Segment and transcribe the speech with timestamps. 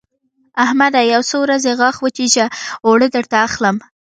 [0.63, 1.01] احمده!
[1.13, 2.45] يو څو ورځې غاښ وچيچه؛
[2.85, 3.75] اوړه درته اخلم.